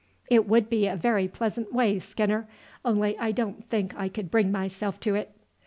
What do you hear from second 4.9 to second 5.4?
to it."